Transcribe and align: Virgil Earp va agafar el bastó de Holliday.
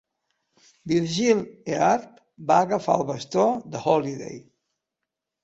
Virgil 0.91 1.43
Earp 1.75 2.15
va 2.53 2.57
agafar 2.65 2.97
el 3.03 3.07
bastó 3.11 3.45
de 3.77 3.85
Holliday. 3.85 4.43